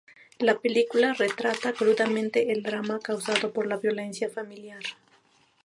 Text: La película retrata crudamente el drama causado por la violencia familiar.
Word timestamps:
La 0.39 0.57
película 0.57 1.13
retrata 1.13 1.73
crudamente 1.73 2.51
el 2.53 2.63
drama 2.63 2.97
causado 2.97 3.53
por 3.53 3.67
la 3.67 3.77
violencia 3.77 4.31
familiar. 4.31 4.81